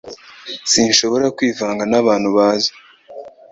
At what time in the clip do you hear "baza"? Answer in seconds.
2.37-2.71